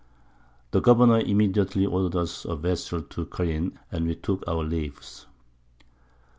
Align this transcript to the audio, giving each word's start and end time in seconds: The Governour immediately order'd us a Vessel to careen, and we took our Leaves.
The 0.71 0.79
Governour 0.79 1.19
immediately 1.19 1.85
order'd 1.85 2.15
us 2.15 2.43
a 2.45 2.55
Vessel 2.55 3.03
to 3.03 3.25
careen, 3.27 3.77
and 3.91 4.07
we 4.07 4.15
took 4.15 4.43
our 4.47 4.63
Leaves. 4.63 5.27